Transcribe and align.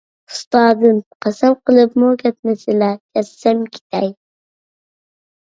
ئۇستازىم، 0.35 0.95
قەسەم 1.25 1.55
قىلىپمۇ 1.69 2.09
كەتمىسىلە، 2.23 2.89
كەتسەم 3.19 3.63
كېتەي. 3.77 4.11